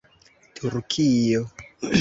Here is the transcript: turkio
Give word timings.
turkio 0.59 1.41